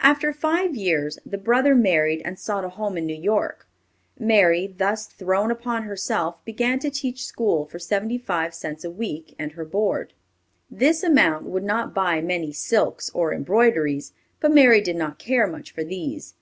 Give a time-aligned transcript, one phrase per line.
[0.00, 3.60] After five years, the brother married and sought a home in New York
[4.14, 4.26] State.
[4.26, 9.34] Mary, thus thrown upon herself, began to teach school for seventy five cents a week
[9.38, 10.12] and her board.
[10.70, 15.72] This amount would not buy many silks or embroideries, but Mary did not care much
[15.72, 16.34] for these.